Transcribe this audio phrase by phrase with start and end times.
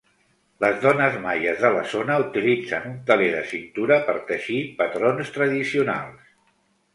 [0.63, 6.35] Les dones maies de la zona utilitzen un teler de cintura per teixir patrons tradicionals.